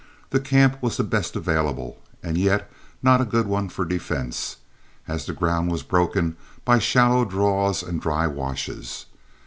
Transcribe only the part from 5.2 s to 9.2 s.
the ground was broken by shallow draws and dry washes.